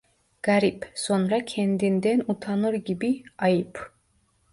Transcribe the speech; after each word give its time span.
"Garip!" 0.43 0.85
Sonra 0.95 1.45
kendinden 1.45 2.23
utanır 2.27 2.73
gibi: 2.73 3.23
"Ayıp…" 3.37 3.93